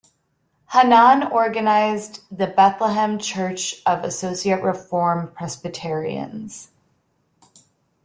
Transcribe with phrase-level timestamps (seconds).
[0.65, 6.69] Hannan organized the Bethlehem Church of Associate Reform Presbyterians.